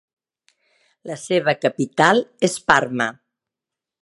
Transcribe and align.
La 1.11 1.17
seva 1.25 1.55
capital 1.67 2.25
és 2.49 2.57
Parma. 2.73 3.11